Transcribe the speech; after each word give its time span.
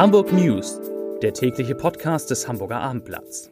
Hamburg 0.00 0.32
News, 0.32 0.80
der 1.20 1.34
tägliche 1.34 1.74
Podcast 1.74 2.30
des 2.30 2.48
Hamburger 2.48 2.80
Abendblatts. 2.80 3.50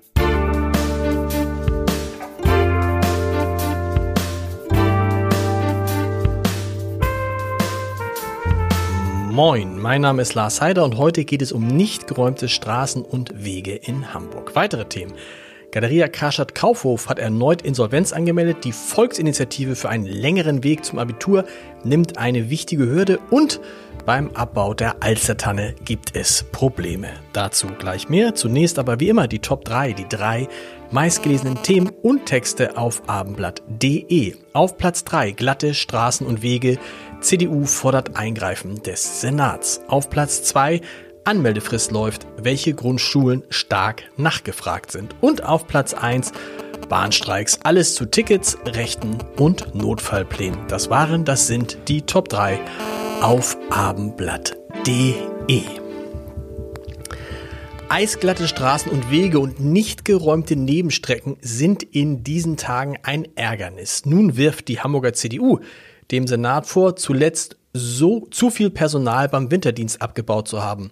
Moin, 9.30 9.78
mein 9.78 10.00
Name 10.00 10.22
ist 10.22 10.32
Lars 10.32 10.62
Heider 10.62 10.86
und 10.86 10.96
heute 10.96 11.26
geht 11.26 11.42
es 11.42 11.52
um 11.52 11.66
nicht 11.66 12.06
geräumte 12.06 12.48
Straßen 12.48 13.02
und 13.02 13.44
Wege 13.44 13.74
in 13.74 14.14
Hamburg. 14.14 14.54
Weitere 14.54 14.86
Themen. 14.86 15.12
Galeria 15.70 16.08
Karstadt 16.08 16.54
Kaufhof 16.54 17.08
hat 17.08 17.18
erneut 17.18 17.60
Insolvenz 17.60 18.12
angemeldet. 18.14 18.64
Die 18.64 18.72
Volksinitiative 18.72 19.76
für 19.76 19.90
einen 19.90 20.06
längeren 20.06 20.64
Weg 20.64 20.82
zum 20.84 20.98
Abitur 20.98 21.44
nimmt 21.84 22.16
eine 22.16 22.48
wichtige 22.48 22.86
Hürde 22.86 23.18
und 23.30 23.60
beim 24.06 24.30
Abbau 24.30 24.72
der 24.72 25.02
Alstertanne 25.02 25.74
gibt 25.84 26.16
es 26.16 26.44
Probleme. 26.52 27.08
Dazu 27.34 27.66
gleich 27.78 28.08
mehr. 28.08 28.34
Zunächst 28.34 28.78
aber 28.78 29.00
wie 29.00 29.10
immer 29.10 29.28
die 29.28 29.40
Top 29.40 29.66
3, 29.66 29.92
die 29.92 30.08
drei 30.08 30.48
meistgelesenen 30.90 31.62
Themen 31.62 31.90
und 32.02 32.24
Texte 32.24 32.78
auf 32.78 33.02
abendblatt.de. 33.06 34.36
Auf 34.54 34.78
Platz 34.78 35.04
3 35.04 35.32
glatte 35.32 35.74
Straßen 35.74 36.26
und 36.26 36.40
Wege. 36.40 36.78
CDU 37.20 37.66
fordert 37.66 38.16
Eingreifen 38.16 38.82
des 38.82 39.20
Senats. 39.20 39.82
Auf 39.88 40.08
Platz 40.08 40.42
2 40.44 40.80
Anmeldefrist 41.28 41.90
läuft, 41.90 42.26
welche 42.38 42.72
Grundschulen 42.72 43.44
stark 43.50 44.04
nachgefragt 44.16 44.90
sind. 44.90 45.14
Und 45.20 45.44
auf 45.44 45.66
Platz 45.66 45.92
1 45.92 46.32
Bahnstreiks, 46.88 47.58
alles 47.64 47.94
zu 47.94 48.06
Tickets, 48.06 48.56
Rechten 48.64 49.18
und 49.36 49.74
Notfallplänen. 49.74 50.58
Das 50.68 50.88
waren, 50.88 51.26
das 51.26 51.46
sind 51.46 51.76
die 51.86 52.00
Top 52.00 52.30
3 52.30 52.58
auf 53.20 53.58
abendblatt.de. 53.68 55.64
Eisglatte 57.90 58.48
Straßen 58.48 58.90
und 58.90 59.10
Wege 59.10 59.38
und 59.38 59.60
nicht 59.60 60.06
geräumte 60.06 60.56
Nebenstrecken 60.56 61.36
sind 61.42 61.82
in 61.82 62.24
diesen 62.24 62.56
Tagen 62.56 62.96
ein 63.02 63.28
Ärgernis. 63.36 64.06
Nun 64.06 64.38
wirft 64.38 64.68
die 64.68 64.80
Hamburger 64.80 65.12
CDU 65.12 65.58
dem 66.10 66.26
Senat 66.26 66.66
vor, 66.66 66.96
zuletzt 66.96 67.58
so 67.74 68.26
zu 68.30 68.48
viel 68.48 68.70
Personal 68.70 69.28
beim 69.28 69.50
Winterdienst 69.50 70.00
abgebaut 70.00 70.48
zu 70.48 70.62
haben. 70.62 70.90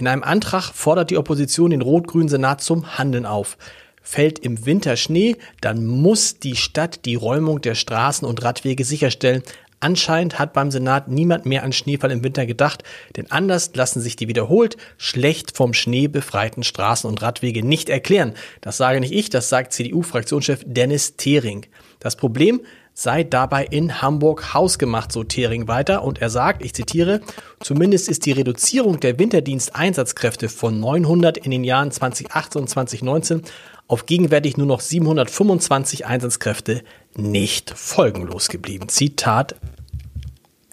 In 0.00 0.08
einem 0.08 0.22
Antrag 0.22 0.72
fordert 0.72 1.10
die 1.10 1.18
Opposition 1.18 1.72
den 1.72 1.82
rot-grünen 1.82 2.30
Senat 2.30 2.62
zum 2.62 2.96
Handeln 2.96 3.26
auf. 3.26 3.58
Fällt 4.02 4.38
im 4.38 4.64
Winter 4.64 4.96
Schnee, 4.96 5.36
dann 5.60 5.84
muss 5.84 6.38
die 6.38 6.56
Stadt 6.56 7.04
die 7.04 7.16
Räumung 7.16 7.60
der 7.60 7.74
Straßen 7.74 8.26
und 8.26 8.42
Radwege 8.42 8.86
sicherstellen. 8.86 9.42
Anscheinend 9.78 10.38
hat 10.38 10.54
beim 10.54 10.70
Senat 10.70 11.08
niemand 11.08 11.44
mehr 11.44 11.64
an 11.64 11.74
Schneefall 11.74 12.12
im 12.12 12.24
Winter 12.24 12.46
gedacht, 12.46 12.82
denn 13.16 13.30
anders 13.30 13.72
lassen 13.74 14.00
sich 14.00 14.16
die 14.16 14.26
wiederholt 14.26 14.78
schlecht 14.96 15.54
vom 15.54 15.74
Schnee 15.74 16.08
befreiten 16.08 16.62
Straßen 16.62 17.08
und 17.08 17.20
Radwege 17.20 17.62
nicht 17.62 17.90
erklären. 17.90 18.32
Das 18.62 18.78
sage 18.78 19.00
nicht 19.00 19.12
ich, 19.12 19.28
das 19.28 19.50
sagt 19.50 19.74
CDU-Fraktionschef 19.74 20.64
Dennis 20.66 21.16
Thering. 21.16 21.66
Das 21.98 22.16
Problem, 22.16 22.62
sei 23.00 23.24
dabei 23.24 23.64
in 23.64 24.02
Hamburg 24.02 24.52
hausgemacht, 24.52 25.10
so 25.10 25.24
Thering 25.24 25.68
weiter. 25.68 26.04
Und 26.04 26.20
er 26.20 26.28
sagt, 26.28 26.62
ich 26.62 26.74
zitiere, 26.74 27.22
zumindest 27.58 28.10
ist 28.10 28.26
die 28.26 28.32
Reduzierung 28.32 29.00
der 29.00 29.18
Winterdiensteinsatzkräfte 29.18 30.50
von 30.50 30.78
900 30.78 31.38
in 31.38 31.50
den 31.50 31.64
Jahren 31.64 31.90
2018 31.90 32.60
und 32.60 32.68
2019 32.68 33.42
auf 33.88 34.04
gegenwärtig 34.04 34.58
nur 34.58 34.66
noch 34.66 34.80
725 34.80 36.04
Einsatzkräfte 36.04 36.82
nicht 37.16 37.70
folgenlos 37.70 38.48
geblieben. 38.48 38.90
Zitat 38.90 39.56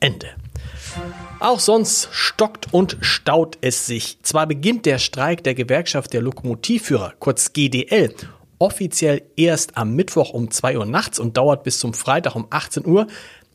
Ende. 0.02 0.28
Auch 1.40 1.62
sonst 1.62 2.10
stockt 2.12 2.74
und 2.74 2.98
staut 3.00 3.58
es 3.62 3.86
sich. 3.86 4.18
Zwar 4.24 4.48
beginnt 4.48 4.86
der 4.86 5.00
Streik 5.00 5.46
der 5.46 5.56
Gewerkschaft 5.56 6.12
der 6.12 6.22
Lokomotivführer, 6.22 7.14
kurz 7.20 7.54
GDL, 7.54 8.14
offiziell 8.60 9.22
erst 9.36 9.78
am 9.78 9.96
Mittwoch 9.96 10.32
um 10.32 10.52
2 10.52 10.78
Uhr 10.78 10.86
nachts 10.86 11.20
und 11.20 11.38
dauert 11.38 11.64
bis 11.64 11.80
zum 11.80 11.94
Freitag 11.94 12.36
um 12.36 12.48
18 12.50 12.86
Uhr. 12.86 13.08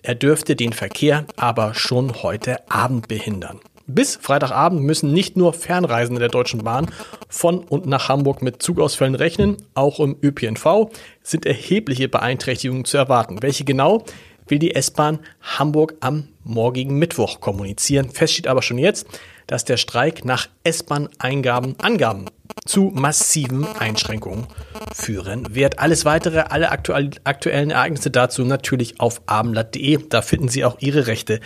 Er 0.03 0.15
dürfte 0.15 0.57
den 0.57 0.73
Verkehr 0.73 1.27
aber 1.37 1.75
schon 1.75 2.23
heute 2.23 2.69
Abend 2.71 3.09
behindern. 3.09 3.61
Bis 3.87 4.17
Freitagabend 4.17 4.83
müssen 4.83 5.13
nicht 5.13 5.37
nur 5.37 5.53
Fernreisende 5.53 6.21
der 6.21 6.29
Deutschen 6.29 6.63
Bahn 6.63 6.87
von 7.29 7.59
und 7.59 7.85
nach 7.87 8.09
Hamburg 8.09 8.41
mit 8.41 8.63
Zugausfällen 8.63 9.17
rechnen, 9.17 9.57
auch 9.75 9.99
im 9.99 10.17
ÖPNV 10.23 10.91
sind 11.23 11.47
erhebliche 11.47 12.09
Beeinträchtigungen 12.09 12.84
zu 12.84 12.97
erwarten. 12.97 13.43
Welche 13.43 13.65
genau, 13.65 14.05
will 14.47 14.58
die 14.58 14.75
S-Bahn 14.75 15.20
Hamburg 15.41 15.94
am 16.00 16.28
morgigen 16.44 16.98
Mittwoch 16.98 17.41
kommunizieren. 17.41 18.10
Fest 18.10 18.34
steht 18.34 18.47
aber 18.47 18.62
schon 18.62 18.78
jetzt, 18.78 19.06
dass 19.47 19.64
der 19.64 19.76
Streik 19.76 20.25
nach 20.25 20.48
S-Bahn-Eingaben, 20.64 21.76
Angaben 21.80 22.26
zu 22.64 22.92
massiven 22.94 23.66
Einschränkungen 23.78 24.47
führen 24.94 25.54
wird. 25.54 25.78
Alles 25.78 26.04
weitere, 26.04 26.41
alle 26.41 26.70
aktuell, 26.70 27.10
aktuellen 27.25 27.70
Ereignisse 27.70 28.10
dazu 28.10 28.44
natürlich 28.44 29.00
auf 29.00 29.22
abendblatt.de. 29.26 29.98
Da 30.08 30.22
finden 30.22 30.48
Sie 30.48 30.64
auch 30.64 30.76
Ihre 30.80 31.06
Rechte 31.06 31.41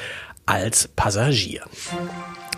als 0.45 0.89
Passagier. 0.89 1.63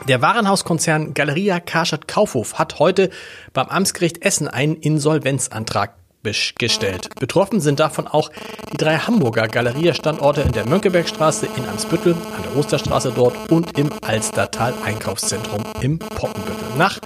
Der 0.07 0.23
Warenhauskonzern 0.23 1.13
Galeria 1.15 1.61
Karstadt 1.61 2.07
Kaufhof 2.07 2.59
hat 2.59 2.79
heute 2.79 3.11
beim 3.53 3.69
Amtsgericht 3.69 4.23
Essen 4.23 4.49
einen 4.49 4.77
Insolvenzantrag 4.77 5.98
gestellt. 6.23 7.09
Betroffen 7.19 7.61
sind 7.61 7.81
davon 7.81 8.07
auch 8.07 8.31
die 8.73 8.77
drei 8.77 8.99
Hamburger 8.99 9.49
Galeria-Standorte 9.49 10.43
in 10.43 10.53
der 10.53 10.67
Mönckebergstraße, 10.67 11.49
in 11.57 11.67
Amsbüttel, 11.67 12.13
an 12.15 12.43
der 12.43 12.57
Osterstraße 12.57 13.13
dort 13.15 13.51
und 13.51 13.79
im 13.79 13.91
Alstertal 14.03 14.75
Einkaufszentrum 14.85 15.65
im 15.81 15.99
Poppenbüttel. 15.99 16.77
Nach 16.77 16.99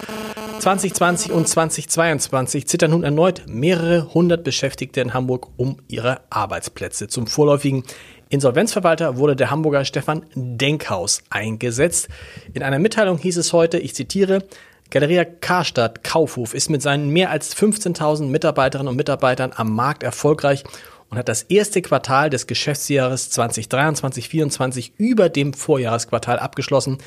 2020 0.58 1.32
und 1.32 1.48
2022 1.48 2.66
zittern 2.68 2.92
nun 2.92 3.02
erneut 3.02 3.42
mehrere 3.46 4.14
hundert 4.14 4.44
Beschäftigte 4.44 5.00
in 5.00 5.12
Hamburg 5.12 5.48
um 5.56 5.78
ihre 5.88 6.20
Arbeitsplätze. 6.30 7.08
Zum 7.08 7.26
vorläufigen 7.26 7.82
Insolvenzverwalter 8.28 9.18
wurde 9.18 9.36
der 9.36 9.50
Hamburger 9.50 9.84
Stefan 9.84 10.24
Denkhaus 10.34 11.22
eingesetzt. 11.30 12.08
In 12.54 12.62
einer 12.62 12.78
Mitteilung 12.78 13.18
hieß 13.18 13.36
es 13.36 13.52
heute, 13.52 13.78
ich 13.78 13.94
zitiere, 13.94 14.44
Galeria 14.92 15.24
Karstadt 15.24 16.04
Kaufhof 16.04 16.52
ist 16.52 16.68
mit 16.68 16.82
seinen 16.82 17.08
mehr 17.08 17.30
als 17.30 17.56
15.000 17.56 18.26
Mitarbeiterinnen 18.26 18.90
und 18.90 18.96
Mitarbeitern 18.96 19.52
am 19.56 19.74
Markt 19.74 20.02
erfolgreich 20.02 20.64
und 21.08 21.16
hat 21.16 21.30
das 21.30 21.44
erste 21.44 21.80
Quartal 21.80 22.28
des 22.28 22.46
Geschäftsjahres 22.46 23.32
2023-24 23.32 24.90
über 24.98 25.30
dem 25.30 25.54
Vorjahresquartal 25.54 26.38
abgeschlossen. 26.38 26.98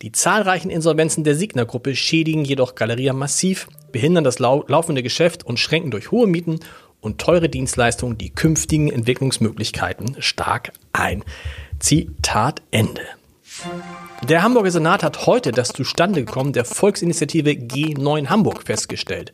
Die 0.00 0.12
zahlreichen 0.12 0.70
Insolvenzen 0.70 1.24
der 1.24 1.34
Signer-Gruppe 1.34 1.96
schädigen 1.96 2.44
jedoch 2.44 2.76
Galeria 2.76 3.12
massiv, 3.12 3.66
behindern 3.90 4.22
das 4.22 4.38
lau 4.38 4.64
laufende 4.68 5.02
Geschäft 5.02 5.44
und 5.44 5.58
schränken 5.58 5.90
durch 5.90 6.12
hohe 6.12 6.28
Mieten 6.28 6.60
und 7.00 7.20
teure 7.20 7.48
Dienstleistungen 7.48 8.16
die 8.16 8.30
künftigen 8.30 8.92
Entwicklungsmöglichkeiten 8.92 10.14
stark 10.20 10.70
ein. 10.92 11.24
Zitat 11.80 12.62
Ende. 12.70 13.02
Der 14.28 14.42
Hamburger 14.42 14.70
Senat 14.70 15.02
hat 15.02 15.26
heute 15.26 15.52
das 15.52 15.68
Zustandekommen 15.68 16.54
der 16.54 16.64
Volksinitiative 16.64 17.50
G9 17.50 18.28
Hamburg 18.28 18.62
festgestellt. 18.62 19.32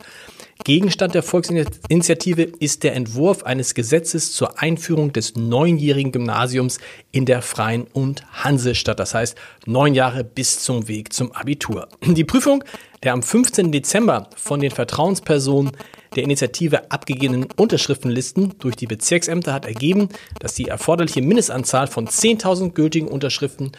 Gegenstand 0.65 1.15
der 1.15 1.23
Volksinitiative 1.23 2.41
ist 2.41 2.83
der 2.83 2.95
Entwurf 2.95 3.43
eines 3.43 3.73
Gesetzes 3.73 4.33
zur 4.33 4.61
Einführung 4.61 5.13
des 5.13 5.35
neunjährigen 5.35 6.11
Gymnasiums 6.11 6.79
in 7.13 7.25
der 7.25 7.41
Freien 7.41 7.87
und 7.93 8.23
Hansestadt. 8.33 8.99
Das 8.99 9.13
heißt, 9.13 9.37
neun 9.65 9.93
Jahre 9.95 10.25
bis 10.25 10.61
zum 10.61 10.89
Weg 10.89 11.13
zum 11.13 11.31
Abitur. 11.31 11.87
Die 12.05 12.25
Prüfung 12.25 12.61
der 13.03 13.13
am 13.13 13.23
15. 13.23 13.71
Dezember 13.71 14.29
von 14.35 14.59
den 14.59 14.71
Vertrauenspersonen 14.71 15.71
der 16.15 16.23
Initiative 16.23 16.91
abgegebenen 16.91 17.47
Unterschriftenlisten 17.55 18.55
durch 18.59 18.75
die 18.75 18.87
Bezirksämter 18.87 19.53
hat 19.53 19.65
ergeben, 19.65 20.09
dass 20.39 20.53
die 20.53 20.67
erforderliche 20.67 21.21
Mindestanzahl 21.21 21.87
von 21.87 22.07
10.000 22.07 22.73
gültigen 22.73 23.07
Unterschriften 23.07 23.71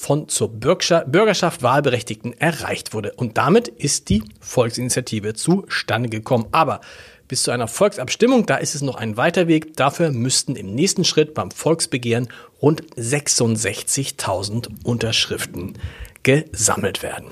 von 0.00 0.28
zur 0.28 0.48
Bürgerschaft 0.48 1.62
Wahlberechtigten 1.62 2.32
erreicht 2.40 2.94
wurde. 2.94 3.12
Und 3.16 3.36
damit 3.36 3.68
ist 3.68 4.08
die 4.08 4.24
Volksinitiative 4.40 5.34
zustande 5.34 6.08
gekommen. 6.08 6.46
Aber 6.52 6.80
bis 7.28 7.42
zu 7.42 7.50
einer 7.50 7.68
Volksabstimmung, 7.68 8.46
da 8.46 8.56
ist 8.56 8.74
es 8.74 8.80
noch 8.80 8.94
ein 8.94 9.18
weiter 9.18 9.46
Weg. 9.46 9.76
Dafür 9.76 10.10
müssten 10.10 10.56
im 10.56 10.74
nächsten 10.74 11.04
Schritt 11.04 11.34
beim 11.34 11.50
Volksbegehren 11.50 12.28
rund 12.62 12.82
66.000 12.96 14.70
Unterschriften 14.84 15.74
gesammelt 16.22 17.02
werden. 17.02 17.26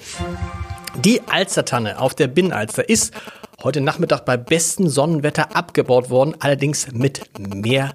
Die 1.03 1.23
Alstertanne 1.23 1.99
auf 1.99 2.15
der 2.15 2.27
Binnenalster 2.27 2.87
ist 2.87 3.15
heute 3.63 3.81
Nachmittag 3.81 4.27
bei 4.27 4.37
bestem 4.37 4.89
Sonnenwetter 4.89 5.57
abgebaut 5.57 6.11
worden, 6.11 6.37
allerdings 6.39 6.93
mit 6.93 7.23
mehr 7.39 7.95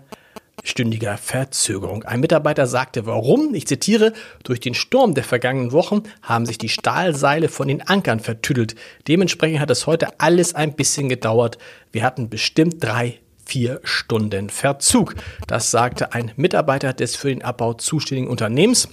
stündiger 0.63 1.17
Verzögerung. 1.17 2.03
Ein 2.03 2.21
Mitarbeiter 2.21 2.65
sagte, 2.65 3.05
warum? 3.05 3.53
Ich 3.53 3.67
zitiere, 3.67 4.13
durch 4.43 4.61
den 4.61 4.73
Sturm 4.73 5.13
der 5.13 5.25
vergangenen 5.25 5.73
Wochen 5.73 6.03
haben 6.21 6.45
sich 6.45 6.57
die 6.57 6.69
Stahlseile 6.69 7.49
von 7.49 7.67
den 7.67 7.81
Ankern 7.81 8.21
vertüdelt. 8.21 8.75
Dementsprechend 9.07 9.59
hat 9.59 9.69
es 9.69 9.85
heute 9.85 10.19
alles 10.19 10.55
ein 10.55 10.73
bisschen 10.73 11.09
gedauert. 11.09 11.57
Wir 11.91 12.03
hatten 12.03 12.29
bestimmt 12.29 12.81
drei, 12.83 13.19
vier 13.45 13.81
Stunden 13.83 14.49
Verzug. 14.49 15.15
Das 15.47 15.69
sagte 15.69 16.13
ein 16.13 16.31
Mitarbeiter 16.37 16.93
des 16.93 17.17
für 17.17 17.27
den 17.27 17.43
Abbau 17.43 17.73
zuständigen 17.73 18.29
Unternehmens. 18.29 18.87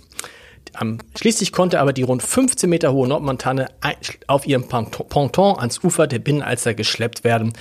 schließlich 1.17 1.53
konnte 1.53 1.81
aber 1.81 1.93
die 1.93 2.03
rund 2.03 2.23
15 2.23 2.69
Meter 2.69 2.93
hohe 2.93 3.09
Nordmontane 3.09 3.69
auf 4.27 4.47
ihrem 4.47 4.69
Ponton 4.69 5.59
ans 5.59 5.83
Ufer 5.85 6.09
der 6.09 6.19
Binnenalster 6.19 6.75
geschleppt 6.75 7.23
werden 7.23 7.53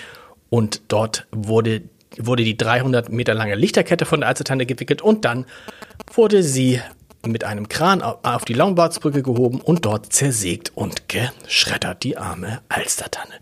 und 0.50 0.82
dort 0.88 1.28
wurde, 1.32 1.84
wurde 2.18 2.44
die 2.44 2.58
300 2.58 3.10
Meter 3.10 3.34
lange 3.34 3.56
Lichterkette 3.56 4.06
von 4.06 4.22
der 4.22 4.30
Alstertanne 4.30 4.66
gewickelt 4.66 5.02
und 5.02 5.26
dann 5.26 5.46
wurde 6.14 6.44
sie 6.44 6.82
mit 7.28 7.44
einem 7.44 7.68
Kran 7.68 8.02
auf 8.02 8.46
die 8.46 8.54
Longboardsbrücke 8.54 9.24
gehoben 9.24 9.60
und 9.60 9.86
dort 9.86 10.14
zersägt 10.14 10.72
und 10.76 11.10
geschreddert, 11.10 12.04
die 12.04 12.18
arme 12.18 12.62
Alstertanne. 12.70 13.34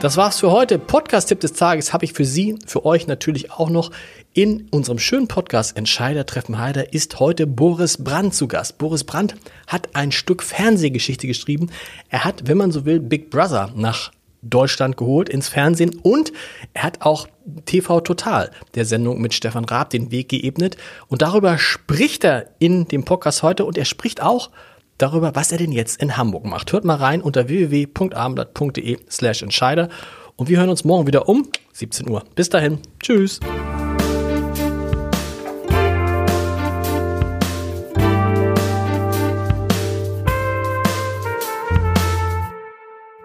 Das 0.00 0.16
war's 0.16 0.38
für 0.38 0.52
heute. 0.52 0.78
Podcast-Tipp 0.78 1.40
des 1.40 1.54
Tages 1.54 1.92
habe 1.92 2.04
ich 2.04 2.12
für 2.12 2.24
Sie, 2.24 2.56
für 2.66 2.84
euch 2.84 3.06
natürlich 3.06 3.50
auch 3.50 3.70
noch. 3.70 3.90
In 4.34 4.68
unserem 4.70 5.00
schönen 5.00 5.26
Podcast 5.26 5.76
Entscheider 5.76 6.26
treffen 6.26 6.58
Heider 6.58 6.92
ist 6.92 7.18
heute 7.18 7.48
Boris 7.48 8.04
Brandt 8.04 8.34
zu 8.34 8.46
Gast. 8.46 8.78
Boris 8.78 9.02
Brandt 9.02 9.34
hat 9.66 9.88
ein 9.94 10.12
Stück 10.12 10.44
Fernsehgeschichte 10.44 11.26
geschrieben. 11.26 11.70
Er 12.10 12.24
hat, 12.24 12.46
wenn 12.46 12.56
man 12.56 12.70
so 12.70 12.84
will, 12.84 13.00
Big 13.00 13.30
Brother 13.30 13.72
nach 13.74 14.12
Deutschland 14.42 14.96
geholt 14.96 15.28
ins 15.28 15.48
Fernsehen 15.48 15.98
und 16.02 16.32
er 16.74 16.84
hat 16.84 17.02
auch 17.02 17.28
TV 17.64 18.00
Total, 18.00 18.50
der 18.74 18.84
Sendung 18.84 19.20
mit 19.20 19.34
Stefan 19.34 19.64
Raab, 19.64 19.90
den 19.90 20.10
Weg 20.10 20.28
geebnet. 20.28 20.76
Und 21.08 21.22
darüber 21.22 21.58
spricht 21.58 22.24
er 22.24 22.50
in 22.58 22.86
dem 22.88 23.04
Podcast 23.04 23.42
heute 23.42 23.64
und 23.64 23.78
er 23.78 23.84
spricht 23.84 24.22
auch 24.22 24.50
darüber, 24.98 25.34
was 25.34 25.52
er 25.52 25.58
denn 25.58 25.72
jetzt 25.72 26.00
in 26.02 26.16
Hamburg 26.16 26.44
macht. 26.44 26.72
Hört 26.72 26.84
mal 26.84 26.96
rein 26.96 27.22
unter 27.22 27.48
www.abendblatt.de 27.48 28.98
slash 29.10 29.42
Entscheider 29.42 29.88
und 30.36 30.48
wir 30.48 30.58
hören 30.58 30.70
uns 30.70 30.84
morgen 30.84 31.06
wieder 31.06 31.28
um 31.28 31.48
17 31.72 32.08
Uhr. 32.08 32.24
Bis 32.34 32.48
dahin. 32.48 32.78
Tschüss. 33.00 33.40